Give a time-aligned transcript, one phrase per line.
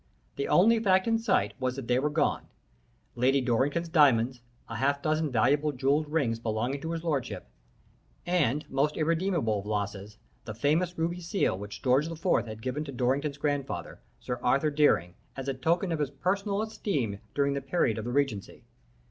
[0.35, 2.47] The only fact in sight was that they were gone
[3.13, 7.47] Lady Dorrington's diamonds, a half dozen valuable jewelled rings belonging to his lordship,
[8.25, 12.91] and, most irremediable of losses, the famous ruby seal which George IV had given to
[12.91, 17.99] Dorrington's grandfather, Sir Arthur Deering, as a token of his personal esteem during the period
[17.99, 18.63] of the Regency.